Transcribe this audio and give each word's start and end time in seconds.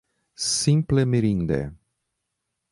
Simple 0.63 1.05
mirinde! 1.11 1.61